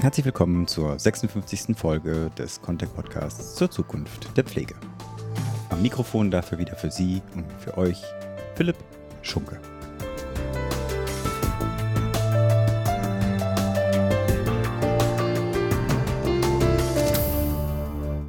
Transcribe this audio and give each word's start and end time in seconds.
Herzlich 0.00 0.24
willkommen 0.24 0.66
zur 0.66 0.98
56. 0.98 1.76
Folge 1.76 2.30
des 2.38 2.62
Contact 2.62 2.96
Podcasts 2.96 3.54
zur 3.54 3.70
Zukunft 3.70 4.34
der 4.34 4.44
Pflege. 4.44 4.74
Am 5.68 5.82
Mikrofon 5.82 6.30
dafür 6.30 6.56
wieder 6.56 6.74
für 6.74 6.90
Sie 6.90 7.20
und 7.36 7.44
für 7.60 7.76
euch 7.76 8.02
Philipp 8.54 8.76
Schunke. 9.20 9.60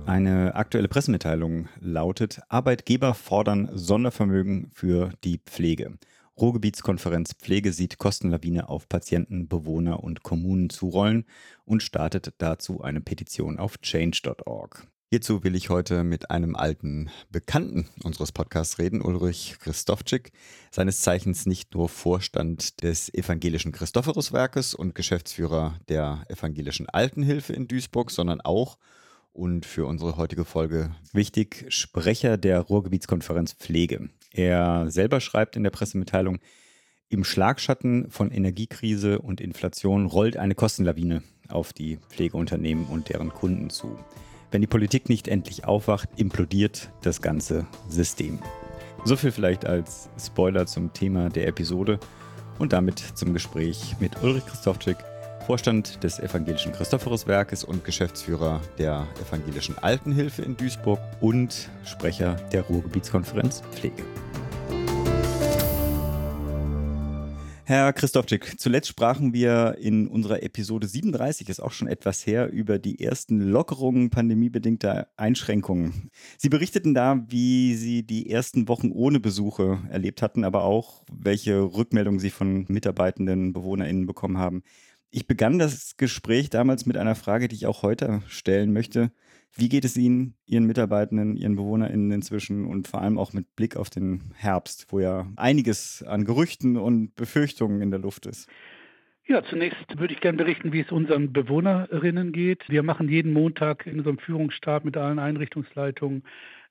Eine 0.05 0.55
aktuelle 0.55 0.89
Pressemitteilung 0.89 1.69
lautet, 1.79 2.41
Arbeitgeber 2.49 3.13
fordern 3.13 3.69
Sondervermögen 3.73 4.71
für 4.73 5.11
die 5.23 5.37
Pflege. 5.37 5.93
Ruhrgebietskonferenz 6.39 7.33
Pflege 7.33 7.73
sieht 7.73 7.97
Kostenlawine 7.97 8.69
auf 8.69 8.87
Patienten, 8.87 9.47
Bewohner 9.47 10.03
und 10.03 10.23
Kommunen 10.23 10.69
zurollen 10.69 11.25
und 11.65 11.83
startet 11.83 12.33
dazu 12.37 12.81
eine 12.81 13.01
Petition 13.01 13.59
auf 13.59 13.77
change.org. 13.79 14.87
Hierzu 15.13 15.43
will 15.43 15.55
ich 15.55 15.69
heute 15.69 16.05
mit 16.05 16.31
einem 16.31 16.55
alten 16.55 17.09
Bekannten 17.29 17.89
unseres 18.01 18.31
Podcasts 18.31 18.79
reden, 18.79 19.01
Ulrich 19.01 19.57
Christofczyk, 19.59 20.31
seines 20.71 21.01
Zeichens 21.01 21.45
nicht 21.45 21.75
nur 21.75 21.89
Vorstand 21.89 22.81
des 22.81 23.13
evangelischen 23.13 23.73
Christophoruswerkes 23.73 24.73
und 24.73 24.95
Geschäftsführer 24.95 25.77
der 25.89 26.23
evangelischen 26.29 26.87
Altenhilfe 26.87 27.51
in 27.51 27.67
Duisburg, 27.67 28.09
sondern 28.09 28.39
auch 28.39 28.77
und 29.33 29.65
für 29.65 29.85
unsere 29.85 30.15
heutige 30.15 30.45
Folge 30.45 30.95
wichtig, 31.11 31.65
Sprecher 31.67 32.37
der 32.37 32.61
Ruhrgebietskonferenz 32.61 33.51
Pflege. 33.53 34.09
Er 34.33 34.89
selber 34.89 35.19
schreibt 35.19 35.55
in 35.55 35.63
der 35.63 35.71
Pressemitteilung, 35.71 36.39
im 37.09 37.25
Schlagschatten 37.25 38.09
von 38.09 38.31
Energiekrise 38.31 39.19
und 39.19 39.41
Inflation 39.41 40.05
rollt 40.05 40.37
eine 40.37 40.55
Kostenlawine 40.55 41.23
auf 41.49 41.73
die 41.73 41.97
Pflegeunternehmen 42.09 42.85
und 42.85 43.09
deren 43.09 43.29
Kunden 43.29 43.69
zu. 43.69 43.99
Wenn 44.49 44.61
die 44.61 44.67
Politik 44.67 45.09
nicht 45.09 45.27
endlich 45.27 45.65
aufwacht, 45.65 46.07
implodiert 46.15 46.89
das 47.01 47.21
ganze 47.21 47.67
System. 47.89 48.39
So 49.03 49.17
viel 49.17 49.31
vielleicht 49.31 49.65
als 49.65 50.09
Spoiler 50.17 50.67
zum 50.67 50.93
Thema 50.93 51.29
der 51.29 51.47
Episode 51.47 51.99
und 52.59 52.71
damit 52.71 52.99
zum 52.99 53.33
Gespräch 53.33 53.95
mit 53.99 54.23
Ulrich 54.23 54.45
Christofczyk, 54.45 54.97
Vorstand 55.51 56.01
des 56.01 56.17
Evangelischen 56.17 56.71
Christophoruswerkes 56.71 57.65
und 57.65 57.83
Geschäftsführer 57.83 58.61
der 58.77 59.05
Evangelischen 59.21 59.77
Altenhilfe 59.77 60.43
in 60.43 60.55
Duisburg 60.55 61.01
und 61.19 61.69
Sprecher 61.83 62.37
der 62.53 62.61
Ruhrgebietskonferenz 62.61 63.61
Pflege. 63.73 64.01
Herr 67.65 67.91
Christofczyk, 67.93 68.59
zuletzt 68.59 68.87
sprachen 68.87 69.33
wir 69.33 69.77
in 69.79 70.07
unserer 70.07 70.41
Episode 70.41 70.87
37, 70.87 71.49
ist 71.49 71.61
auch 71.61 71.71
schon 71.71 71.87
etwas 71.87 72.25
her, 72.25 72.49
über 72.51 72.79
die 72.79 73.01
ersten 73.01 73.39
Lockerungen 73.39 74.09
pandemiebedingter 74.09 75.07
Einschränkungen. 75.17 76.11
Sie 76.37 76.49
berichteten 76.49 76.93
da, 76.93 77.25
wie 77.27 77.75
Sie 77.75 78.03
die 78.03 78.29
ersten 78.29 78.67
Wochen 78.69 78.91
ohne 78.91 79.19
Besuche 79.19 79.79
erlebt 79.89 80.21
hatten, 80.21 80.43
aber 80.43 80.63
auch, 80.63 81.03
welche 81.11 81.61
Rückmeldungen 81.61 82.21
Sie 82.21 82.29
von 82.29 82.65
Mitarbeitenden, 82.69 83.51
BewohnerInnen 83.53 84.05
bekommen 84.05 84.37
haben. 84.37 84.63
Ich 85.13 85.27
begann 85.27 85.59
das 85.59 85.97
Gespräch 85.97 86.49
damals 86.49 86.85
mit 86.85 86.95
einer 86.95 87.15
Frage, 87.15 87.49
die 87.49 87.55
ich 87.55 87.65
auch 87.65 87.83
heute 87.83 88.23
stellen 88.27 88.71
möchte. 88.71 89.11
Wie 89.53 89.67
geht 89.67 89.83
es 89.83 89.97
Ihnen, 89.97 90.35
Ihren 90.45 90.63
Mitarbeitenden, 90.63 91.35
Ihren 91.35 91.57
BewohnerInnen 91.57 92.11
inzwischen 92.11 92.65
und 92.65 92.87
vor 92.87 93.01
allem 93.01 93.17
auch 93.17 93.33
mit 93.33 93.53
Blick 93.57 93.75
auf 93.75 93.89
den 93.89 94.33
Herbst, 94.35 94.87
wo 94.89 95.01
ja 95.01 95.29
einiges 95.35 96.01
an 96.03 96.23
Gerüchten 96.23 96.77
und 96.77 97.13
Befürchtungen 97.15 97.81
in 97.81 97.91
der 97.91 97.99
Luft 97.99 98.25
ist? 98.25 98.47
Ja, 99.31 99.41
zunächst 99.43 99.97
würde 99.97 100.13
ich 100.13 100.19
gerne 100.19 100.37
berichten, 100.37 100.73
wie 100.73 100.81
es 100.81 100.91
unseren 100.91 101.31
Bewohnerinnen 101.31 102.33
geht. 102.33 102.67
Wir 102.67 102.83
machen 102.83 103.07
jeden 103.07 103.31
Montag 103.31 103.87
in 103.87 103.99
unserem 103.99 104.17
Führungsstab 104.17 104.83
mit 104.83 104.97
allen 104.97 105.19
Einrichtungsleitungen 105.19 106.23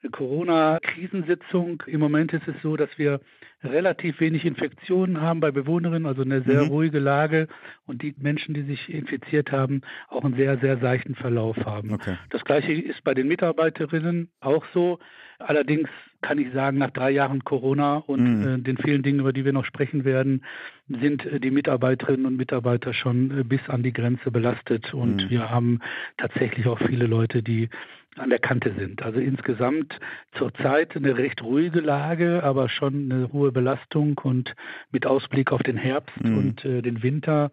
eine 0.03 0.11
Corona-Krisensitzung. 0.11 1.83
Im 1.87 2.01
Moment 2.01 2.35
ist 2.35 2.47
es 2.47 2.55
so, 2.63 2.77
dass 2.77 2.91
wir 2.99 3.23
relativ 3.65 4.21
wenig 4.21 4.45
Infektionen 4.45 5.23
haben 5.23 5.41
bei 5.41 5.51
Bewohnerinnen, 5.51 6.05
also 6.05 6.21
eine 6.21 6.43
sehr 6.43 6.65
mhm. 6.65 6.69
ruhige 6.69 6.99
Lage 6.99 7.49
und 7.87 8.03
die 8.03 8.15
Menschen, 8.19 8.53
die 8.53 8.65
sich 8.65 8.93
infiziert 8.93 9.53
haben, 9.53 9.81
auch 10.09 10.25
einen 10.25 10.37
sehr, 10.37 10.59
sehr 10.59 10.77
seichten 10.81 11.15
Verlauf 11.15 11.57
haben. 11.65 11.95
Okay. 11.95 12.19
Das 12.29 12.45
gleiche 12.45 12.75
ist 12.75 13.03
bei 13.05 13.15
den 13.15 13.27
Mitarbeiterinnen 13.27 14.29
auch 14.41 14.67
so. 14.75 14.99
Allerdings 15.39 15.89
kann 16.23 16.39
ich 16.39 16.53
sagen, 16.53 16.79
nach 16.79 16.91
drei 16.91 17.11
Jahren 17.11 17.45
Corona 17.45 17.97
und 18.07 18.41
mhm. 18.41 18.49
äh, 18.49 18.59
den 18.59 18.77
vielen 18.77 19.03
Dingen, 19.03 19.21
über 19.21 19.33
die 19.33 19.45
wir 19.45 19.53
noch 19.53 19.65
sprechen 19.65 20.05
werden, 20.05 20.43
sind 20.89 21.25
äh, 21.27 21.41
die 21.41 21.51
Mitarbeiterinnen 21.51 22.27
und 22.27 22.37
Mitarbeiter 22.37 22.93
schon 22.93 23.39
äh, 23.39 23.45
bis 23.45 23.61
an 23.69 23.83
die 23.83 23.93
Grenze 23.93 24.31
belastet. 24.31 24.93
Und 24.93 25.25
mhm. 25.25 25.31
wir 25.31 25.51
haben 25.51 25.81
tatsächlich 26.19 26.67
auch 26.67 26.79
viele 26.79 27.07
Leute, 27.07 27.43
die 27.43 27.69
an 28.17 28.31
der 28.31 28.39
Kante 28.39 28.75
sind. 28.77 29.03
Also 29.03 29.21
insgesamt 29.21 29.99
zurzeit 30.33 30.97
eine 30.97 31.17
recht 31.17 31.43
ruhige 31.43 31.81
Lage, 31.81 32.43
aber 32.43 32.69
schon 32.69 33.11
eine 33.11 33.33
hohe 33.33 33.53
Belastung 33.53 34.19
und 34.23 34.55
mit 34.91 35.07
Ausblick 35.07 35.53
auf 35.53 35.63
den 35.63 35.77
Herbst 35.77 36.23
mhm. 36.23 36.37
und 36.37 36.65
äh, 36.65 36.83
den 36.83 37.03
Winter 37.03 37.51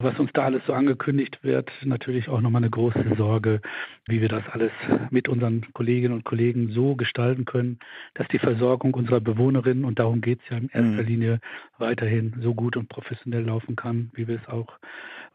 was 0.00 0.18
uns 0.18 0.30
da 0.32 0.44
alles 0.44 0.62
so 0.66 0.72
angekündigt 0.72 1.38
wird, 1.42 1.70
natürlich 1.84 2.28
auch 2.28 2.40
nochmal 2.40 2.62
eine 2.62 2.70
große 2.70 3.14
Sorge, 3.16 3.60
wie 4.06 4.20
wir 4.20 4.28
das 4.28 4.42
alles 4.50 4.72
mit 5.10 5.28
unseren 5.28 5.72
Kolleginnen 5.72 6.14
und 6.14 6.24
Kollegen 6.24 6.70
so 6.70 6.96
gestalten 6.96 7.44
können, 7.44 7.78
dass 8.14 8.26
die 8.28 8.38
Versorgung 8.38 8.94
unserer 8.94 9.20
Bewohnerinnen, 9.20 9.84
und 9.84 9.98
darum 9.98 10.22
geht 10.22 10.40
es 10.42 10.50
ja 10.50 10.56
in 10.56 10.70
erster 10.70 11.02
mhm. 11.02 11.08
Linie, 11.08 11.40
weiterhin 11.78 12.34
so 12.42 12.54
gut 12.54 12.76
und 12.76 12.88
professionell 12.88 13.44
laufen 13.44 13.76
kann, 13.76 14.10
wie 14.14 14.26
wir 14.26 14.36
es 14.36 14.48
auch 14.48 14.78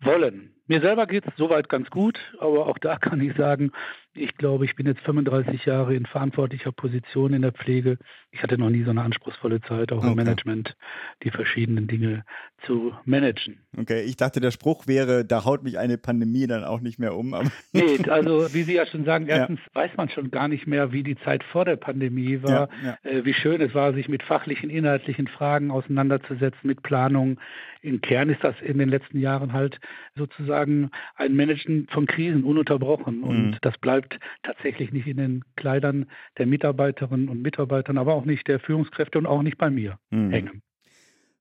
wollen. 0.01 0.51
Mir 0.67 0.81
selber 0.81 1.05
geht 1.05 1.27
es 1.27 1.33
soweit 1.37 1.69
ganz 1.69 1.89
gut, 1.89 2.19
aber 2.39 2.67
auch 2.67 2.77
da 2.79 2.97
kann 2.99 3.21
ich 3.21 3.35
sagen, 3.35 3.71
ich 4.15 4.35
glaube, 4.37 4.65
ich 4.65 4.75
bin 4.75 4.87
jetzt 4.87 5.01
35 5.01 5.65
Jahre 5.65 5.93
in 5.93 6.05
verantwortlicher 6.05 6.71
Position 6.71 7.33
in 7.33 7.41
der 7.41 7.51
Pflege. 7.51 7.97
Ich 8.31 8.41
hatte 8.41 8.57
noch 8.57 8.69
nie 8.69 8.83
so 8.83 8.91
eine 8.91 9.01
anspruchsvolle 9.01 9.61
Zeit, 9.61 9.91
auch 9.91 9.97
okay. 9.97 10.07
im 10.07 10.15
Management, 10.15 10.75
die 11.23 11.31
verschiedenen 11.31 11.87
Dinge 11.87 12.23
zu 12.65 12.93
managen. 13.03 13.59
Okay, 13.77 14.03
ich 14.03 14.15
dachte, 14.15 14.39
der 14.39 14.51
Spruch 14.51 14.87
wäre, 14.87 15.25
da 15.25 15.43
haut 15.43 15.63
mich 15.63 15.77
eine 15.77 15.97
Pandemie 15.97 16.47
dann 16.47 16.63
auch 16.63 16.79
nicht 16.79 16.97
mehr 16.97 17.13
um. 17.15 17.35
nee, 17.73 17.99
also 18.09 18.53
wie 18.53 18.63
Sie 18.63 18.75
ja 18.75 18.85
schon 18.85 19.03
sagen, 19.03 19.27
erstens 19.27 19.59
ja. 19.59 19.81
weiß 19.81 19.91
man 19.97 20.09
schon 20.09 20.31
gar 20.31 20.47
nicht 20.47 20.65
mehr, 20.65 20.93
wie 20.93 21.03
die 21.03 21.17
Zeit 21.17 21.43
vor 21.43 21.65
der 21.65 21.75
Pandemie 21.75 22.41
war, 22.41 22.69
ja, 22.81 22.97
ja. 23.03 23.11
Äh, 23.11 23.25
wie 23.25 23.33
schön 23.33 23.59
es 23.61 23.73
war, 23.73 23.93
sich 23.93 24.07
mit 24.07 24.23
fachlichen, 24.23 24.69
inhaltlichen 24.69 25.27
Fragen 25.27 25.71
auseinanderzusetzen, 25.71 26.61
mit 26.63 26.83
Planung. 26.83 27.37
Im 27.81 28.01
Kern 28.01 28.29
ist 28.29 28.43
das 28.43 28.55
in 28.61 28.79
den 28.79 28.89
letzten 28.89 29.19
Jahren 29.19 29.53
halt 29.53 29.79
sozusagen 30.15 30.54
ein 30.55 31.35
Managen 31.35 31.87
von 31.89 32.05
Krisen 32.05 32.43
ununterbrochen. 32.43 33.23
Und 33.23 33.51
mhm. 33.51 33.57
das 33.61 33.77
bleibt 33.77 34.19
tatsächlich 34.43 34.91
nicht 34.91 35.07
in 35.07 35.17
den 35.17 35.43
Kleidern 35.55 36.07
der 36.37 36.45
Mitarbeiterinnen 36.45 37.29
und 37.29 37.41
Mitarbeitern, 37.41 37.97
aber 37.97 38.13
auch 38.13 38.25
nicht 38.25 38.47
der 38.47 38.59
Führungskräfte 38.59 39.17
und 39.17 39.25
auch 39.25 39.41
nicht 39.41 39.57
bei 39.57 39.69
mir 39.69 39.99
mhm. 40.09 40.31
hängen. 40.31 40.61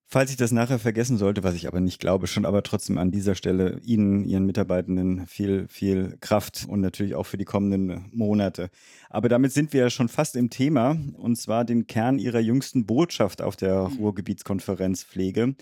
Falls 0.07 0.31
ich 0.31 0.37
das 0.37 0.53
nachher 0.53 0.79
vergessen 0.79 1.17
sollte, 1.17 1.43
was 1.43 1.55
ich 1.55 1.67
aber 1.67 1.81
nicht 1.81 1.99
glaube, 1.99 2.27
schon 2.27 2.45
aber 2.45 2.63
trotzdem 2.63 2.99
an 2.99 3.11
dieser 3.11 3.35
Stelle 3.35 3.81
Ihnen, 3.85 4.25
Ihren 4.25 4.45
Mitarbeitenden 4.45 5.27
viel, 5.27 5.67
viel 5.69 6.19
Kraft 6.21 6.67
und 6.69 6.81
natürlich 6.81 7.15
auch 7.15 7.25
für 7.25 7.39
die 7.39 7.47
kommenden 7.47 8.05
Monate. 8.13 8.69
Aber 9.09 9.29
damit 9.29 9.53
sind 9.53 9.73
wir 9.73 9.81
ja 9.81 9.91
schon 9.91 10.09
fast 10.09 10.37
im 10.37 10.51
Thema 10.51 10.97
und 11.15 11.37
zwar 11.37 11.65
den 11.65 11.87
Kern 11.87 12.19
Ihrer 12.19 12.41
jüngsten 12.41 12.87
Botschaft 12.87 13.43
auf 13.43 13.57
der 13.57 13.89
mhm. 13.89 13.97
Ruhrgebietskonferenz 13.97 15.05
Pflege. 15.05 15.57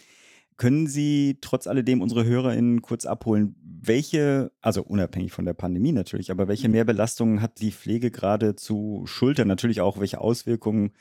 Können 0.62 0.86
Sie 0.86 1.38
trotz 1.40 1.66
alledem 1.66 2.00
unsere 2.00 2.24
HörerInnen 2.24 2.82
kurz 2.82 3.04
abholen, 3.04 3.56
welche, 3.64 4.52
also 4.60 4.84
unabhängig 4.84 5.32
von 5.32 5.44
der 5.44 5.54
Pandemie 5.54 5.90
natürlich, 5.90 6.30
aber 6.30 6.46
welche 6.46 6.68
mhm. 6.68 6.74
Mehrbelastungen 6.74 7.42
hat 7.42 7.60
die 7.60 7.72
Pflege 7.72 8.12
gerade 8.12 8.54
zu 8.54 9.02
schultern? 9.04 9.48
Natürlich 9.48 9.80
auch, 9.80 9.98
welche 9.98 10.20
Auswirkungen 10.20 10.92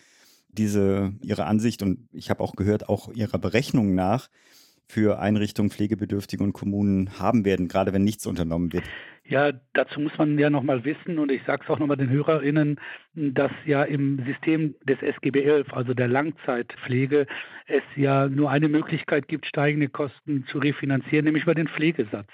diese 0.49 1.13
Ihre 1.21 1.45
Ansicht 1.45 1.83
und 1.83 2.09
ich 2.11 2.31
habe 2.31 2.43
auch 2.43 2.55
gehört, 2.55 2.89
auch 2.89 3.13
Ihrer 3.13 3.37
Berechnung 3.37 3.93
nach 3.93 4.31
für 4.91 5.19
Einrichtungen, 5.19 5.71
Pflegebedürftige 5.71 6.43
und 6.43 6.51
Kommunen 6.53 7.17
haben 7.17 7.45
werden, 7.45 7.69
gerade 7.69 7.93
wenn 7.93 8.03
nichts 8.03 8.27
unternommen 8.27 8.73
wird. 8.73 8.83
Ja, 9.23 9.53
dazu 9.73 10.01
muss 10.01 10.17
man 10.17 10.37
ja 10.37 10.49
nochmal 10.49 10.83
wissen, 10.83 11.17
und 11.17 11.31
ich 11.31 11.41
sage 11.47 11.63
es 11.63 11.69
auch 11.69 11.79
nochmal 11.79 11.95
den 11.95 12.09
HörerInnen, 12.09 12.79
dass 13.13 13.51
ja 13.65 13.83
im 13.83 14.21
System 14.25 14.75
des 14.83 15.01
SGB 15.01 15.43
11, 15.43 15.71
also 15.71 15.93
der 15.93 16.09
Langzeitpflege, 16.09 17.27
es 17.67 17.83
ja 17.95 18.27
nur 18.27 18.51
eine 18.51 18.67
Möglichkeit 18.67 19.29
gibt, 19.29 19.45
steigende 19.45 19.87
Kosten 19.87 20.45
zu 20.47 20.57
refinanzieren, 20.57 21.23
nämlich 21.23 21.43
über 21.43 21.55
den 21.55 21.69
Pflegesatz. 21.69 22.29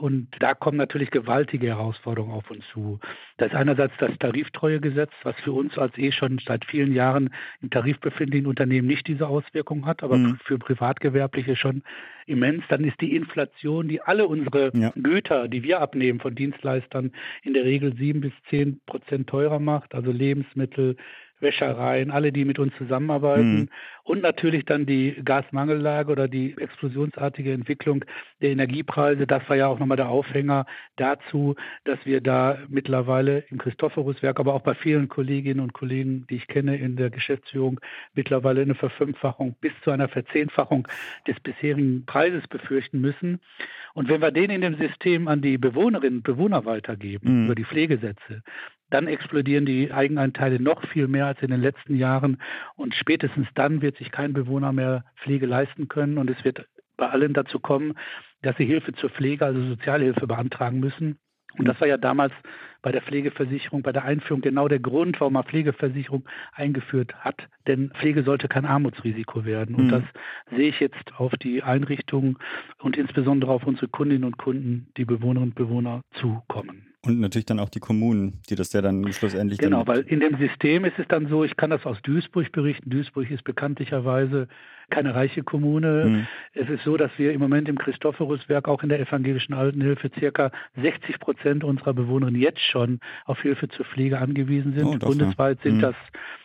Und 0.00 0.28
da 0.38 0.54
kommen 0.54 0.78
natürlich 0.78 1.10
gewaltige 1.10 1.66
Herausforderungen 1.66 2.32
auf 2.32 2.48
uns 2.52 2.64
zu. 2.72 3.00
Das 3.36 3.48
ist 3.48 3.56
einerseits 3.56 3.94
das 3.98 4.16
Tariftreuegesetz, 4.20 5.10
was 5.24 5.34
für 5.40 5.50
uns 5.50 5.76
als 5.76 5.98
eh 5.98 6.12
schon 6.12 6.38
seit 6.46 6.64
vielen 6.64 6.94
Jahren 6.94 7.30
im 7.60 7.70
Tarif 7.70 7.98
befindlichen 7.98 8.46
Unternehmen 8.46 8.86
nicht 8.86 9.08
diese 9.08 9.26
Auswirkungen 9.26 9.86
hat, 9.86 10.04
aber 10.04 10.16
mhm. 10.16 10.38
für 10.44 10.56
Privatgewerbliche 10.56 11.56
schon 11.56 11.82
immens. 12.26 12.62
Dann 12.68 12.84
ist 12.84 13.00
die 13.00 13.16
Inflation, 13.16 13.88
die 13.88 14.00
alle 14.00 14.28
unsere 14.28 14.70
ja. 14.72 14.92
Güter, 14.94 15.48
die 15.48 15.64
wir 15.64 15.80
abnehmen 15.80 16.20
von 16.20 16.32
Dienstleistern, 16.32 17.10
in 17.42 17.54
der 17.54 17.64
Regel 17.64 17.96
sieben 17.96 18.20
bis 18.20 18.32
zehn 18.50 18.80
Prozent 18.86 19.28
teurer 19.28 19.58
macht, 19.58 19.96
also 19.96 20.12
Lebensmittel, 20.12 20.96
Wäschereien, 21.40 22.10
alle, 22.10 22.32
die 22.32 22.44
mit 22.44 22.58
uns 22.58 22.74
zusammenarbeiten 22.76 23.54
mhm. 23.54 23.68
und 24.04 24.22
natürlich 24.22 24.64
dann 24.64 24.86
die 24.86 25.16
Gasmangellage 25.24 26.10
oder 26.10 26.28
die 26.28 26.56
explosionsartige 26.58 27.52
Entwicklung 27.52 28.04
der 28.40 28.50
Energiepreise. 28.50 29.26
Das 29.26 29.48
war 29.48 29.56
ja 29.56 29.68
auch 29.68 29.78
nochmal 29.78 29.96
der 29.96 30.08
Aufhänger 30.08 30.66
dazu, 30.96 31.54
dass 31.84 31.98
wir 32.04 32.20
da 32.20 32.58
mittlerweile 32.68 33.44
im 33.50 33.58
Christophoruswerk, 33.58 34.40
aber 34.40 34.54
auch 34.54 34.62
bei 34.62 34.74
vielen 34.74 35.08
Kolleginnen 35.08 35.60
und 35.60 35.72
Kollegen, 35.72 36.26
die 36.28 36.36
ich 36.36 36.48
kenne 36.48 36.76
in 36.76 36.96
der 36.96 37.10
Geschäftsführung, 37.10 37.80
mittlerweile 38.14 38.62
eine 38.62 38.74
Verfünffachung 38.74 39.54
bis 39.60 39.72
zu 39.84 39.90
einer 39.90 40.08
Verzehnfachung 40.08 40.88
des 41.26 41.38
bisherigen 41.40 42.04
Preises 42.06 42.46
befürchten 42.48 43.00
müssen. 43.00 43.40
Und 43.94 44.08
wenn 44.08 44.20
wir 44.20 44.30
den 44.30 44.50
in 44.50 44.60
dem 44.60 44.76
System 44.76 45.28
an 45.28 45.42
die 45.42 45.58
Bewohnerinnen 45.58 46.18
und 46.18 46.22
Bewohner 46.22 46.64
weitergeben, 46.64 47.40
mhm. 47.40 47.44
über 47.46 47.54
die 47.54 47.64
Pflegesätze, 47.64 48.42
dann 48.90 49.06
explodieren 49.06 49.66
die 49.66 49.92
Eigenanteile 49.92 50.60
noch 50.60 50.82
viel 50.88 51.08
mehr 51.08 51.26
als 51.26 51.42
in 51.42 51.50
den 51.50 51.60
letzten 51.60 51.94
Jahren. 51.94 52.38
Und 52.76 52.94
spätestens 52.94 53.48
dann 53.54 53.82
wird 53.82 53.96
sich 53.96 54.10
kein 54.10 54.32
Bewohner 54.32 54.72
mehr 54.72 55.04
Pflege 55.22 55.46
leisten 55.46 55.88
können. 55.88 56.18
Und 56.18 56.30
es 56.30 56.42
wird 56.44 56.66
bei 56.96 57.08
allen 57.08 57.34
dazu 57.34 57.60
kommen, 57.60 57.94
dass 58.42 58.56
sie 58.56 58.64
Hilfe 58.64 58.92
zur 58.92 59.10
Pflege, 59.10 59.44
also 59.44 59.62
Sozialhilfe 59.62 60.26
beantragen 60.26 60.80
müssen. 60.80 61.18
Und 61.56 61.66
das 61.66 61.80
war 61.80 61.88
ja 61.88 61.96
damals 61.96 62.32
bei 62.82 62.92
der 62.92 63.02
Pflegeversicherung, 63.02 63.82
bei 63.82 63.92
der 63.92 64.04
Einführung 64.04 64.42
genau 64.42 64.68
der 64.68 64.78
Grund, 64.78 65.20
warum 65.20 65.32
man 65.32 65.44
Pflegeversicherung 65.44 66.24
eingeführt 66.52 67.14
hat. 67.16 67.48
Denn 67.66 67.90
Pflege 67.90 68.22
sollte 68.22 68.48
kein 68.48 68.64
Armutsrisiko 68.64 69.44
werden. 69.44 69.74
Und 69.74 69.86
mhm. 69.86 69.90
das 69.90 70.02
sehe 70.50 70.68
ich 70.68 70.78
jetzt 70.78 71.12
auf 71.16 71.32
die 71.36 71.62
Einrichtungen 71.62 72.38
und 72.78 72.96
insbesondere 72.96 73.50
auf 73.50 73.66
unsere 73.66 73.88
Kundinnen 73.88 74.24
und 74.24 74.38
Kunden, 74.38 74.88
die 74.96 75.04
Bewohnerinnen 75.04 75.50
und 75.50 75.54
Bewohner 75.54 76.02
zukommen. 76.12 76.87
Und 77.08 77.20
natürlich 77.20 77.46
dann 77.46 77.58
auch 77.58 77.68
die 77.68 77.80
Kommunen, 77.80 78.40
die 78.48 78.54
das 78.54 78.72
ja 78.72 78.82
dann 78.82 79.10
schlussendlich. 79.12 79.58
Genau, 79.58 79.86
weil 79.86 80.00
in 80.00 80.20
dem 80.20 80.36
System 80.38 80.84
ist 80.84 80.98
es 80.98 81.06
dann 81.08 81.28
so, 81.28 81.44
ich 81.44 81.56
kann 81.56 81.70
das 81.70 81.84
aus 81.86 82.00
Duisburg 82.02 82.52
berichten. 82.52 82.90
Duisburg 82.90 83.30
ist 83.30 83.44
bekanntlicherweise 83.44 84.48
keine 84.90 85.14
reiche 85.14 85.42
Kommune. 85.42 86.04
Mhm. 86.06 86.26
Es 86.54 86.68
ist 86.68 86.84
so, 86.84 86.96
dass 86.96 87.10
wir 87.18 87.32
im 87.32 87.40
Moment 87.40 87.68
im 87.68 87.78
Christophoruswerk 87.78 88.68
auch 88.68 88.82
in 88.82 88.88
der 88.88 89.00
evangelischen 89.00 89.54
Altenhilfe 89.54 90.10
circa 90.18 90.50
60 90.76 91.18
Prozent 91.18 91.64
unserer 91.64 91.94
Bewohnerinnen 91.94 92.40
jetzt 92.40 92.62
schon 92.62 93.00
auf 93.24 93.40
Hilfe 93.40 93.68
zur 93.68 93.84
Pflege 93.84 94.18
angewiesen 94.18 94.74
sind. 94.74 94.86
Oh, 94.86 94.96
Bundesweit 94.98 95.60
sind 95.62 95.76
mhm. 95.76 95.82
das 95.82 95.96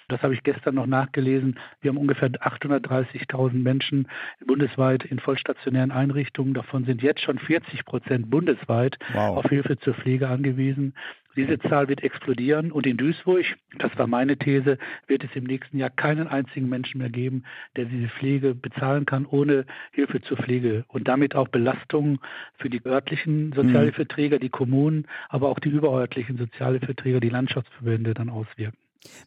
das 0.07 0.21
habe 0.21 0.33
ich 0.33 0.43
gestern 0.43 0.75
noch 0.75 0.85
nachgelesen. 0.85 1.59
Wir 1.81 1.89
haben 1.89 1.97
ungefähr 1.97 2.29
830.000 2.29 3.53
Menschen 3.53 4.07
bundesweit 4.45 5.05
in 5.05 5.19
vollstationären 5.19 5.91
Einrichtungen. 5.91 6.53
Davon 6.53 6.85
sind 6.85 7.01
jetzt 7.01 7.21
schon 7.21 7.39
40 7.39 7.85
Prozent 7.85 8.29
bundesweit 8.29 8.97
wow. 9.13 9.37
auf 9.37 9.45
Hilfe 9.49 9.77
zur 9.77 9.93
Pflege 9.93 10.27
angewiesen. 10.27 10.93
Diese 11.35 11.57
Zahl 11.57 11.87
wird 11.87 12.03
explodieren 12.03 12.71
und 12.71 12.85
in 12.85 12.97
Duisburg, 12.97 13.45
das 13.79 13.97
war 13.97 14.05
meine 14.05 14.37
These, 14.37 14.77
wird 15.07 15.23
es 15.23 15.31
im 15.33 15.45
nächsten 15.45 15.79
Jahr 15.79 15.89
keinen 15.89 16.27
einzigen 16.27 16.69
Menschen 16.69 16.99
mehr 16.99 17.09
geben, 17.09 17.43
der 17.75 17.85
diese 17.85 18.07
Pflege 18.09 18.53
bezahlen 18.53 19.05
kann 19.05 19.25
ohne 19.25 19.65
Hilfe 19.91 20.21
zur 20.21 20.37
Pflege 20.37 20.85
und 20.89 21.07
damit 21.07 21.35
auch 21.35 21.47
Belastungen 21.47 22.19
für 22.57 22.69
die 22.69 22.85
örtlichen 22.85 23.51
Sozialhilfeträger, 23.53 24.37
die 24.37 24.49
Kommunen, 24.49 25.07
aber 25.29 25.49
auch 25.49 25.59
die 25.59 25.69
überörtlichen 25.69 26.37
Sozialhilfeträger, 26.37 27.19
die 27.19 27.29
Landschaftsverbände 27.29 28.13
dann 28.13 28.29
auswirken. 28.29 28.77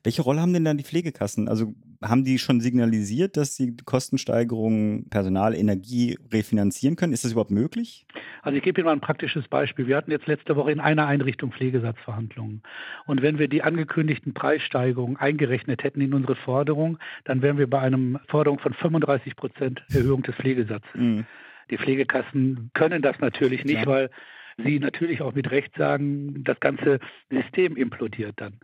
Welche 0.02 0.22
Rolle 0.22 0.40
haben 0.40 0.52
denn 0.52 0.64
dann 0.64 0.78
die 0.78 0.84
Pflegekassen? 0.84 1.48
Also 1.48 1.74
haben 2.02 2.24
die 2.24 2.38
schon 2.38 2.60
signalisiert, 2.60 3.36
dass 3.36 3.56
sie 3.56 3.76
Kostensteigerungen, 3.84 5.08
Personal, 5.08 5.54
Energie 5.54 6.18
refinanzieren 6.32 6.96
können? 6.96 7.12
Ist 7.12 7.24
das 7.24 7.32
überhaupt 7.32 7.50
möglich? 7.50 8.06
Also 8.42 8.56
ich 8.56 8.62
gebe 8.62 8.80
Ihnen 8.80 8.86
mal 8.86 8.92
ein 8.92 9.00
praktisches 9.00 9.48
Beispiel. 9.48 9.86
Wir 9.86 9.96
hatten 9.96 10.10
jetzt 10.10 10.26
letzte 10.26 10.56
Woche 10.56 10.72
in 10.72 10.80
einer 10.80 11.06
Einrichtung 11.06 11.52
Pflegesatzverhandlungen. 11.52 12.62
Und 13.06 13.22
wenn 13.22 13.38
wir 13.38 13.48
die 13.48 13.62
angekündigten 13.62 14.34
Preissteigerungen 14.34 15.16
eingerechnet 15.16 15.82
hätten 15.82 16.00
in 16.00 16.14
unsere 16.14 16.36
Forderung, 16.36 16.98
dann 17.24 17.42
wären 17.42 17.58
wir 17.58 17.68
bei 17.68 17.80
einer 17.80 18.20
Forderung 18.28 18.58
von 18.58 18.74
35 18.74 19.36
Prozent 19.36 19.82
Erhöhung 19.90 20.22
des 20.22 20.34
Pflegesatzes. 20.36 20.94
Mhm. 20.94 21.26
Die 21.70 21.78
Pflegekassen 21.78 22.70
können 22.74 23.02
das 23.02 23.18
natürlich 23.18 23.64
nicht, 23.64 23.82
Klar. 23.82 23.94
weil 23.94 24.10
sie 24.58 24.78
natürlich 24.78 25.22
auch 25.22 25.34
mit 25.34 25.50
Recht 25.50 25.74
sagen, 25.76 26.44
das 26.44 26.60
ganze 26.60 27.00
System 27.30 27.76
implodiert 27.76 28.34
dann. 28.36 28.54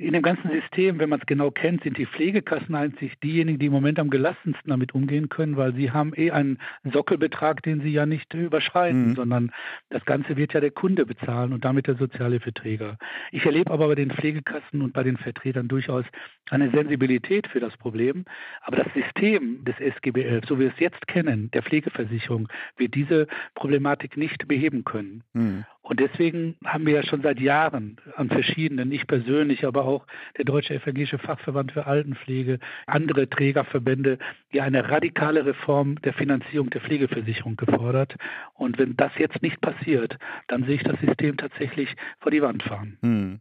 In 0.00 0.12
dem 0.12 0.22
ganzen 0.22 0.48
System, 0.52 1.00
wenn 1.00 1.08
man 1.08 1.18
es 1.18 1.26
genau 1.26 1.50
kennt, 1.50 1.82
sind 1.82 1.98
die 1.98 2.06
Pflegekassen 2.06 2.76
einzig 2.76 3.18
diejenigen, 3.18 3.58
die 3.58 3.66
im 3.66 3.72
Moment 3.72 3.98
am 3.98 4.10
gelassensten 4.10 4.70
damit 4.70 4.94
umgehen 4.94 5.28
können, 5.28 5.56
weil 5.56 5.74
sie 5.74 5.90
haben 5.90 6.12
eh 6.14 6.30
einen 6.30 6.58
Sockelbetrag, 6.84 7.64
den 7.64 7.80
sie 7.80 7.90
ja 7.90 8.06
nicht 8.06 8.32
überschreiten, 8.32 9.08
mhm. 9.08 9.14
sondern 9.16 9.52
das 9.90 10.04
Ganze 10.04 10.36
wird 10.36 10.54
ja 10.54 10.60
der 10.60 10.70
Kunde 10.70 11.04
bezahlen 11.04 11.52
und 11.52 11.64
damit 11.64 11.88
der 11.88 11.96
Sozialhilfeträger. 11.96 12.96
Ich 13.32 13.44
erlebe 13.44 13.72
aber 13.72 13.88
bei 13.88 13.96
den 13.96 14.12
Pflegekassen 14.12 14.82
und 14.82 14.92
bei 14.92 15.02
den 15.02 15.16
Vertretern 15.16 15.66
durchaus 15.66 16.04
eine 16.48 16.70
Sensibilität 16.70 17.48
für 17.48 17.58
das 17.58 17.76
Problem. 17.76 18.24
Aber 18.62 18.76
das 18.76 18.86
System 18.94 19.64
des 19.64 19.80
SGB 19.80 20.22
11, 20.22 20.44
so 20.46 20.58
wie 20.58 20.62
wir 20.62 20.68
es 20.68 20.78
jetzt 20.78 21.08
kennen, 21.08 21.50
der 21.50 21.62
Pflegeversicherung, 21.62 22.48
wird 22.76 22.94
diese 22.94 23.26
Problematik 23.56 24.16
nicht 24.16 24.46
beheben 24.46 24.84
können. 24.84 25.24
Mhm. 25.32 25.64
Und 25.88 26.00
deswegen 26.00 26.56
haben 26.66 26.84
wir 26.84 26.96
ja 26.96 27.02
schon 27.02 27.22
seit 27.22 27.40
Jahren 27.40 27.96
an 28.14 28.28
verschiedenen, 28.28 28.92
ich 28.92 29.06
persönlich, 29.06 29.64
aber 29.64 29.86
auch 29.86 30.06
der 30.36 30.44
Deutsche 30.44 30.74
Evangelische 30.74 31.18
Fachverband 31.18 31.72
für 31.72 31.86
Altenpflege, 31.86 32.58
andere 32.86 33.26
Trägerverbände, 33.30 34.18
ja 34.52 34.64
eine 34.64 34.90
radikale 34.90 35.46
Reform 35.46 35.98
der 36.02 36.12
Finanzierung 36.12 36.68
der 36.68 36.82
Pflegeversicherung 36.82 37.56
gefordert. 37.56 38.16
Und 38.52 38.78
wenn 38.78 38.96
das 38.98 39.12
jetzt 39.16 39.40
nicht 39.40 39.62
passiert, 39.62 40.18
dann 40.48 40.64
sehe 40.64 40.74
ich 40.74 40.82
das 40.82 41.00
System 41.00 41.38
tatsächlich 41.38 41.88
vor 42.20 42.30
die 42.32 42.42
Wand 42.42 42.62
fahren. 42.62 42.98
Hm. 43.00 43.40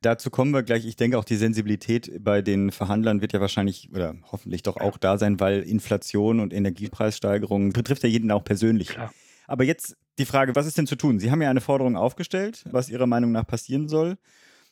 Dazu 0.00 0.30
kommen 0.30 0.52
wir 0.52 0.62
gleich. 0.62 0.86
Ich 0.86 0.94
denke 0.94 1.18
auch 1.18 1.24
die 1.24 1.34
Sensibilität 1.34 2.22
bei 2.22 2.42
den 2.42 2.70
Verhandlern 2.70 3.20
wird 3.20 3.32
ja 3.32 3.40
wahrscheinlich 3.40 3.90
oder 3.92 4.14
hoffentlich 4.30 4.62
doch 4.62 4.76
auch 4.76 4.98
da 4.98 5.18
sein, 5.18 5.40
weil 5.40 5.62
Inflation 5.62 6.38
und 6.38 6.54
Energiepreissteigerungen 6.54 7.72
betrifft 7.72 8.04
ja 8.04 8.08
jeden 8.08 8.30
auch 8.30 8.44
persönlich. 8.44 8.90
Klar. 8.90 9.12
Aber 9.48 9.64
jetzt 9.64 9.96
die 10.18 10.26
Frage, 10.26 10.54
was 10.54 10.66
ist 10.66 10.78
denn 10.78 10.86
zu 10.86 10.94
tun? 10.94 11.18
Sie 11.18 11.30
haben 11.32 11.42
ja 11.42 11.50
eine 11.50 11.60
Forderung 11.60 11.96
aufgestellt, 11.96 12.64
was 12.70 12.90
Ihrer 12.90 13.06
Meinung 13.06 13.32
nach 13.32 13.46
passieren 13.46 13.88
soll, 13.88 14.18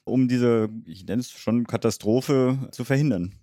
um 0.05 0.28
diese, 0.28 0.69
ich 0.84 1.05
nenne 1.06 1.20
es 1.20 1.31
schon 1.31 1.67
Katastrophe 1.67 2.69
zu 2.70 2.84
verhindern. 2.84 3.34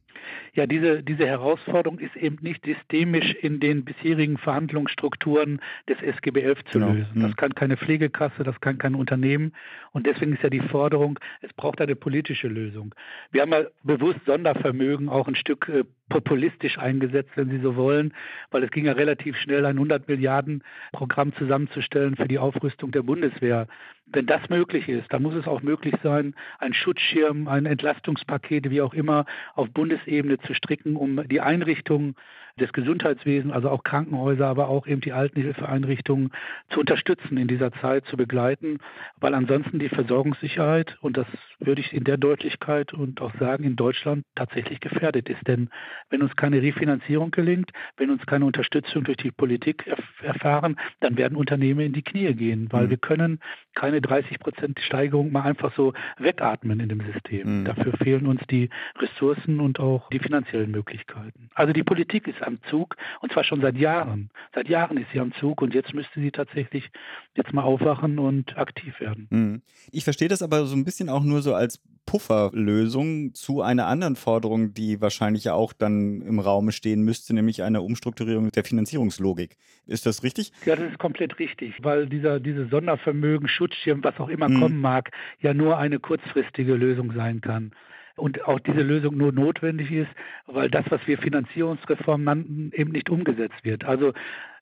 Ja, 0.56 0.68
diese, 0.68 1.02
diese 1.02 1.26
Herausforderung 1.26 1.98
ist 1.98 2.16
eben 2.16 2.38
nicht 2.42 2.64
systemisch 2.64 3.34
in 3.34 3.60
den 3.60 3.84
bisherigen 3.84 4.38
Verhandlungsstrukturen 4.38 5.60
des 5.90 6.00
SGB 6.02 6.42
11 6.42 6.66
zu 6.66 6.80
genau. 6.80 6.92
lösen. 6.92 7.16
Das 7.16 7.30
hm. 7.30 7.36
kann 7.36 7.56
keine 7.56 7.76
Pflegekasse, 7.76 8.44
das 8.44 8.60
kann 8.62 8.78
kein 8.78 8.94
Unternehmen. 8.94 9.54
Und 9.94 10.06
deswegen 10.06 10.34
ist 10.34 10.44
ja 10.44 10.50
die 10.50 10.60
Forderung, 10.60 11.20
es 11.42 11.52
braucht 11.54 11.82
eine 11.82 11.96
politische 11.96 12.48
Lösung. 12.48 12.94
Wir 13.32 13.42
haben 13.42 13.52
ja 13.52 13.64
bewusst 13.84 14.20
Sondervermögen 14.26 15.10
auch 15.10 15.28
ein 15.28 15.36
Stück 15.36 15.70
äh, 15.70 15.86
populistisch 16.10 16.78
eingesetzt, 16.78 17.32
wenn 17.36 17.50
Sie 17.50 17.60
so 17.60 17.76
wollen, 17.76 18.14
weil 18.52 18.64
es 18.64 18.70
ging 18.70 18.86
ja 18.86 18.94
relativ 18.94 19.36
schnell, 19.38 19.66
ein 19.66 19.78
100 19.78 20.08
Milliarden 20.08 20.64
Programm 20.92 21.34
zusammenzustellen 21.34 22.16
für 22.16 22.28
die 22.28 22.38
Aufrüstung 22.40 22.92
der 22.92 23.02
Bundeswehr. 23.02 23.68
Wenn 24.06 24.26
das 24.28 24.48
möglich 24.50 24.90
ist, 24.90 25.12
dann 25.12 25.24
muss 25.24 25.34
es 25.34 25.48
auch 25.48 25.62
möglich 25.62 25.96
sein, 26.04 26.36
ein 26.60 26.74
Schutzschirm, 26.74 27.48
ein 27.48 27.66
Entlastungspaket, 27.66 28.70
wie 28.70 28.82
auch 28.82 28.94
immer, 28.94 29.26
auf 29.56 29.70
Bundesebene 29.72 30.38
zu 30.46 30.54
stricken, 30.54 30.96
um 30.96 31.28
die 31.28 31.42
Einrichtungen 31.42 32.16
des 32.60 32.72
Gesundheitswesens, 32.72 33.52
also 33.52 33.70
auch 33.70 33.84
Krankenhäuser, 33.84 34.48
aber 34.48 34.68
auch 34.68 34.86
eben 34.86 35.02
die 35.02 35.12
Altenhilfeeinrichtungen 35.12 36.32
zu 36.70 36.80
unterstützen 36.80 37.38
in 37.38 37.48
dieser 37.48 37.72
Zeit, 37.74 38.06
zu 38.06 38.16
begleiten, 38.16 38.78
weil 39.20 39.34
ansonsten 39.34 39.80
die 39.80 39.90
Versorgungssicherheit, 39.90 40.98
und 41.02 41.18
das 41.18 41.26
würde 41.60 41.82
ich 41.82 41.94
in 41.94 42.04
der 42.04 42.18
Deutlichkeit 42.18 42.94
und 42.94 43.22
auch 43.22 43.34
sagen, 43.40 43.64
in 43.64 43.76
Deutschland 43.76 44.26
tatsächlich 44.36 44.80
gefährdet 44.80 45.30
ist. 45.30 45.48
Denn 45.48 45.70
wenn 46.10 46.22
uns 46.22 46.36
keine 46.36 46.62
Refinanzierung 46.62 47.32
gelingt, 47.32 47.72
wenn 47.98 48.12
uns 48.12 48.24
keine 48.28 48.46
Unterstützung 48.46 49.04
durch 49.04 49.18
die 49.18 49.32
Politik 49.32 49.92
erfahren, 50.22 50.78
dann 51.00 51.18
werden 51.18 51.36
Unternehmen 51.36 51.80
in 51.80 51.94
die 51.94 52.04
Knie 52.04 52.34
gehen, 52.34 52.68
weil 52.72 52.86
mhm. 52.86 52.90
wir 52.92 52.98
können 52.98 53.40
keine 53.74 54.00
30 54.00 54.40
Prozent 54.40 54.80
Steigerung 54.80 55.32
mal 55.32 55.42
einfach 55.42 55.76
so 55.76 55.94
wegatmen 56.20 56.80
in 56.80 56.90
dem 56.90 57.02
System. 57.02 57.62
Mhm. 57.62 57.66
Dafür 57.66 57.94
fehlen 57.94 58.28
uns 58.28 58.42
die 58.52 58.70
Ressourcen 59.00 59.60
und 59.60 59.80
auch 59.80 60.10
die 60.10 60.20
finanziellen 60.20 60.70
Möglichkeiten. 60.70 61.50
Also 61.56 61.74
die 61.74 61.84
Politik 61.84 62.28
ist 62.28 62.43
am 62.44 62.60
Zug 62.70 62.96
und 63.22 63.32
zwar 63.32 63.44
schon 63.44 63.62
seit 63.62 63.78
Jahren. 63.78 64.30
Seit 64.54 64.68
Jahren 64.70 64.98
ist 64.98 65.08
sie 65.14 65.20
am 65.20 65.34
Zug 65.34 65.62
und 65.62 65.74
jetzt 65.74 65.94
müsste 65.94 66.20
sie 66.20 66.32
tatsächlich 66.32 66.90
jetzt 67.36 67.54
mal 67.54 67.64
aufwachen 67.64 68.20
und 68.20 68.58
aktiv 68.58 69.00
werden. 69.00 69.28
Mhm. 69.30 69.62
Ich 69.92 70.04
verstehe 70.04 70.28
das 70.28 70.42
aber 70.42 70.66
so 70.66 70.76
ein 70.76 70.84
bisschen 70.84 71.10
auch 71.10 71.24
nur 71.24 71.42
so 71.42 71.54
als 71.54 71.82
Pufferlösung 72.06 73.34
zu 73.34 73.62
einer 73.62 73.88
anderen 73.88 74.16
Forderung, 74.16 74.74
die 74.74 75.02
wahrscheinlich 75.02 75.46
ja 75.46 75.54
auch 75.54 75.74
dann 75.74 76.22
im 76.22 76.40
Raum 76.40 76.72
stehen 76.72 77.02
müsste, 77.04 77.34
nämlich 77.34 77.64
eine 77.64 77.82
Umstrukturierung 77.82 78.52
der 78.52 78.64
Finanzierungslogik. 78.64 79.58
Ist 79.88 80.06
das 80.06 80.24
richtig? 80.24 80.52
Ja, 80.66 80.76
das 80.76 80.92
ist 80.92 81.00
komplett 81.00 81.40
richtig, 81.40 81.76
weil 81.82 82.08
dieser 82.08 82.40
diese 82.40 82.68
Sondervermögen, 82.68 83.48
Schutzschirm, 83.48 84.04
was 84.04 84.20
auch 84.20 84.30
immer 84.30 84.50
mhm. 84.50 84.60
kommen 84.60 84.82
mag, 84.82 85.12
ja 85.40 85.54
nur 85.54 85.78
eine 85.78 86.00
kurzfristige 86.00 86.76
Lösung 86.76 87.14
sein 87.14 87.42
kann 87.42 87.72
und 88.16 88.46
auch 88.46 88.60
diese 88.60 88.82
Lösung 88.82 89.18
nur 89.18 89.32
notwendig 89.32 89.92
ist, 89.92 90.12
weil 90.46 90.70
das, 90.70 90.86
was 90.90 91.06
wir 91.08 91.18
Finanzierungsreform 91.18 92.24
nannten, 92.24 92.72
eben 92.74 92.92
nicht 92.92 93.10
umgesetzt 93.10 93.64
wird. 93.64 93.84
Also 93.86 94.14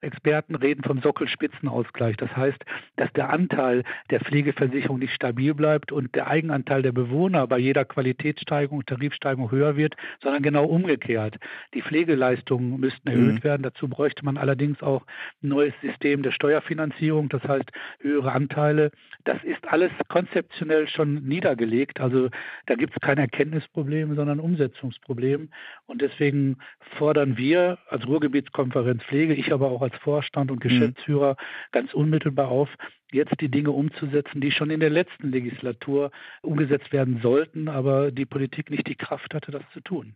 Experten 0.01 0.55
reden 0.55 0.83
vom 0.83 1.01
Sockelspitzenausgleich. 1.01 2.17
Das 2.17 2.35
heißt, 2.35 2.63
dass 2.95 3.11
der 3.13 3.29
Anteil 3.29 3.83
der 4.09 4.19
Pflegeversicherung 4.21 4.99
nicht 4.99 5.13
stabil 5.13 5.53
bleibt 5.53 5.91
und 5.91 6.15
der 6.15 6.27
Eigenanteil 6.27 6.81
der 6.81 6.91
Bewohner 6.91 7.47
bei 7.47 7.59
jeder 7.59 7.85
Qualitätssteigerung, 7.85 8.85
Tarifsteigerung 8.85 9.51
höher 9.51 9.75
wird, 9.75 9.95
sondern 10.21 10.41
genau 10.41 10.65
umgekehrt. 10.65 11.37
Die 11.73 11.81
Pflegeleistungen 11.81 12.79
müssten 12.79 13.07
erhöht 13.07 13.35
mhm. 13.35 13.43
werden. 13.43 13.63
Dazu 13.63 13.87
bräuchte 13.87 14.25
man 14.25 14.37
allerdings 14.37 14.81
auch 14.81 15.05
ein 15.43 15.49
neues 15.49 15.73
System 15.81 16.23
der 16.23 16.31
Steuerfinanzierung, 16.31 17.29
das 17.29 17.43
heißt 17.43 17.69
höhere 17.99 18.31
Anteile. 18.31 18.91
Das 19.23 19.43
ist 19.43 19.67
alles 19.67 19.91
konzeptionell 20.07 20.87
schon 20.87 21.23
niedergelegt. 21.23 21.99
Also 21.99 22.29
da 22.65 22.75
gibt 22.75 22.93
es 22.95 23.01
kein 23.01 23.17
Erkenntnisproblem, 23.17 24.15
sondern 24.15 24.39
Umsetzungsproblem. 24.39 25.49
Und 25.85 26.01
deswegen 26.01 26.57
fordern 26.97 27.37
wir 27.37 27.77
als 27.89 28.07
Ruhrgebietskonferenz 28.07 29.03
Pflege, 29.03 29.33
ich 29.33 29.51
aber 29.53 29.69
auch 29.69 29.81
als 29.81 29.90
Vorstand 29.95 30.51
und 30.51 30.63
mhm. 30.63 30.69
Geschäftsführer 30.69 31.35
ganz 31.71 31.93
unmittelbar 31.93 32.49
auf, 32.49 32.69
jetzt 33.11 33.33
die 33.41 33.49
Dinge 33.49 33.71
umzusetzen, 33.71 34.41
die 34.41 34.51
schon 34.51 34.69
in 34.69 34.79
der 34.79 34.89
letzten 34.89 35.31
Legislatur 35.31 36.11
umgesetzt 36.41 36.91
werden 36.91 37.19
sollten, 37.21 37.67
aber 37.67 38.11
die 38.11 38.25
Politik 38.25 38.69
nicht 38.69 38.87
die 38.87 38.95
Kraft 38.95 39.33
hatte, 39.33 39.51
das 39.51 39.63
zu 39.73 39.81
tun. 39.81 40.15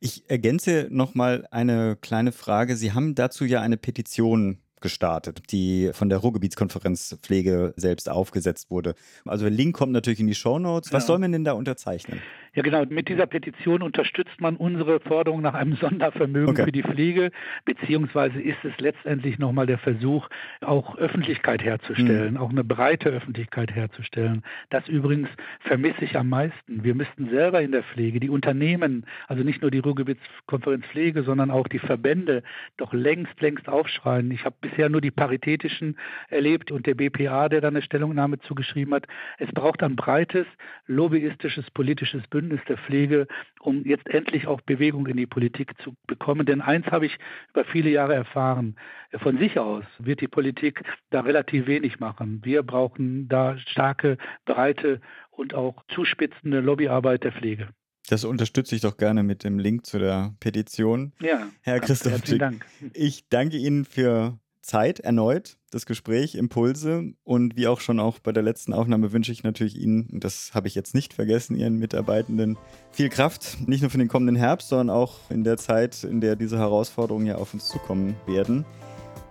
Ich 0.00 0.28
ergänze 0.30 0.88
noch 0.90 1.14
mal 1.14 1.46
eine 1.50 1.96
kleine 2.00 2.32
Frage. 2.32 2.76
Sie 2.76 2.92
haben 2.92 3.14
dazu 3.14 3.44
ja 3.44 3.60
eine 3.60 3.76
Petition 3.76 4.58
gestartet, 4.86 5.50
die 5.50 5.90
von 5.92 6.08
der 6.08 6.18
Ruhrgebietskonferenz 6.18 7.18
Pflege 7.20 7.74
selbst 7.76 8.08
aufgesetzt 8.08 8.70
wurde. 8.70 8.94
Also 9.24 9.44
der 9.44 9.52
Link 9.52 9.74
kommt 9.76 9.90
natürlich 9.90 10.20
in 10.20 10.28
die 10.28 10.36
Show 10.36 10.60
Notes. 10.60 10.92
Was 10.92 11.02
ja. 11.02 11.06
soll 11.08 11.18
man 11.18 11.32
denn 11.32 11.44
da 11.44 11.52
unterzeichnen? 11.52 12.22
Ja, 12.54 12.62
genau. 12.62 12.84
Mit 12.88 13.08
dieser 13.08 13.26
Petition 13.26 13.82
unterstützt 13.82 14.40
man 14.40 14.56
unsere 14.56 15.00
Forderung 15.00 15.42
nach 15.42 15.52
einem 15.54 15.76
Sondervermögen 15.80 16.50
okay. 16.50 16.64
für 16.64 16.72
die 16.72 16.82
Pflege, 16.82 17.30
beziehungsweise 17.64 18.40
ist 18.40 18.64
es 18.64 18.72
letztendlich 18.78 19.38
nochmal 19.38 19.66
der 19.66 19.78
Versuch, 19.78 20.28
auch 20.62 20.96
Öffentlichkeit 20.96 21.62
herzustellen, 21.62 22.34
mhm. 22.34 22.40
auch 22.40 22.50
eine 22.50 22.64
breite 22.64 23.10
Öffentlichkeit 23.10 23.74
herzustellen. 23.74 24.42
Das 24.70 24.88
übrigens 24.88 25.28
vermisse 25.60 26.04
ich 26.04 26.16
am 26.16 26.30
meisten. 26.30 26.82
Wir 26.82 26.94
müssten 26.94 27.28
selber 27.28 27.60
in 27.60 27.72
der 27.72 27.82
Pflege, 27.82 28.20
die 28.20 28.30
Unternehmen, 28.30 29.04
also 29.28 29.42
nicht 29.42 29.60
nur 29.60 29.70
die 29.70 29.80
Ruhrgebietskonferenz 29.80 30.86
Pflege, 30.86 31.24
sondern 31.24 31.50
auch 31.50 31.68
die 31.68 31.78
Verbände, 31.78 32.42
doch 32.78 32.94
längst, 32.94 33.38
längst 33.40 33.68
aufschreien. 33.68 34.30
Ich 34.30 34.46
habe 34.46 34.56
bisher 34.76 34.88
nur 34.90 35.00
die 35.00 35.10
paritätischen 35.10 35.96
erlebt 36.28 36.70
und 36.70 36.86
der 36.86 36.94
BPA, 36.94 37.48
der 37.48 37.60
da 37.60 37.68
eine 37.68 37.82
Stellungnahme 37.82 38.38
zugeschrieben 38.40 38.94
hat. 38.94 39.06
Es 39.38 39.50
braucht 39.52 39.82
ein 39.82 39.96
breites, 39.96 40.46
lobbyistisches, 40.86 41.70
politisches 41.70 42.22
Bündnis 42.28 42.60
der 42.68 42.76
Pflege, 42.76 43.26
um 43.60 43.84
jetzt 43.84 44.08
endlich 44.08 44.46
auch 44.46 44.60
Bewegung 44.60 45.06
in 45.06 45.16
die 45.16 45.26
Politik 45.26 45.72
zu 45.82 45.94
bekommen. 46.06 46.46
Denn 46.46 46.60
eins 46.60 46.86
habe 46.86 47.06
ich 47.06 47.18
über 47.50 47.64
viele 47.64 47.90
Jahre 47.90 48.14
erfahren. 48.14 48.76
Von 49.22 49.38
sich 49.38 49.58
aus 49.58 49.84
wird 49.98 50.20
die 50.20 50.28
Politik 50.28 50.82
da 51.10 51.20
relativ 51.20 51.66
wenig 51.66 51.98
machen. 51.98 52.40
Wir 52.44 52.62
brauchen 52.62 53.28
da 53.28 53.56
starke, 53.58 54.18
breite 54.44 55.00
und 55.30 55.54
auch 55.54 55.82
zuspitzende 55.88 56.60
Lobbyarbeit 56.60 57.24
der 57.24 57.32
Pflege. 57.32 57.68
Das 58.08 58.24
unterstütze 58.24 58.76
ich 58.76 58.82
doch 58.82 58.96
gerne 58.96 59.22
mit 59.22 59.42
dem 59.42 59.58
Link 59.58 59.84
zu 59.84 59.98
der 59.98 60.34
Petition. 60.38 61.12
Ja, 61.20 61.48
Herr 61.62 61.80
Christoph, 61.80 62.20
Dank. 62.38 62.64
ich 62.92 63.28
danke 63.28 63.56
Ihnen 63.56 63.84
für 63.84 64.38
Zeit 64.66 65.00
erneut, 65.00 65.56
das 65.70 65.86
Gespräch, 65.86 66.34
Impulse 66.34 67.12
und 67.22 67.56
wie 67.56 67.68
auch 67.68 67.80
schon 67.80 68.00
auch 68.00 68.18
bei 68.18 68.32
der 68.32 68.42
letzten 68.42 68.72
Aufnahme 68.72 69.12
wünsche 69.12 69.30
ich 69.30 69.44
natürlich 69.44 69.80
Ihnen, 69.80 70.08
und 70.12 70.24
das 70.24 70.52
habe 70.54 70.68
ich 70.68 70.74
jetzt 70.74 70.94
nicht 70.94 71.14
vergessen, 71.14 71.56
Ihren 71.56 71.78
Mitarbeitenden 71.78 72.58
viel 72.90 73.08
Kraft, 73.08 73.58
nicht 73.66 73.82
nur 73.82 73.90
für 73.90 73.98
den 73.98 74.08
kommenden 74.08 74.36
Herbst, 74.36 74.68
sondern 74.68 74.90
auch 74.90 75.30
in 75.30 75.44
der 75.44 75.56
Zeit, 75.56 76.02
in 76.04 76.20
der 76.20 76.36
diese 76.36 76.58
Herausforderungen 76.58 77.26
ja 77.26 77.36
auf 77.36 77.54
uns 77.54 77.68
zukommen 77.68 78.16
werden. 78.26 78.64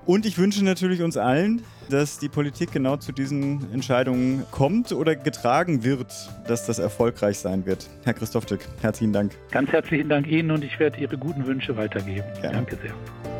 Und 0.05 0.25
ich 0.25 0.37
wünsche 0.37 0.63
natürlich 0.63 1.01
uns 1.01 1.17
allen, 1.17 1.63
dass 1.89 2.19
die 2.19 2.29
Politik 2.29 2.71
genau 2.71 2.97
zu 2.97 3.11
diesen 3.11 3.73
Entscheidungen 3.73 4.45
kommt 4.51 4.91
oder 4.91 5.15
getragen 5.15 5.83
wird, 5.83 6.13
dass 6.47 6.65
das 6.65 6.79
erfolgreich 6.79 7.39
sein 7.39 7.65
wird. 7.65 7.89
Herr 8.03 8.13
Christoph 8.13 8.45
Dück, 8.45 8.61
herzlichen 8.81 9.13
Dank. 9.13 9.35
Ganz 9.51 9.71
herzlichen 9.71 10.07
Dank 10.07 10.27
Ihnen 10.27 10.51
und 10.51 10.63
ich 10.63 10.79
werde 10.79 10.99
Ihre 10.99 11.17
guten 11.17 11.45
Wünsche 11.47 11.75
weitergeben. 11.75 12.27
Gerne. 12.39 12.57
Danke 12.57 12.77
sehr. 12.81 13.34